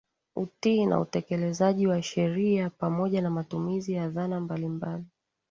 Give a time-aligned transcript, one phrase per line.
[0.35, 5.03] Utii na utekelezaji wa sheria pamoja na matumizi ya dhana mbalimbali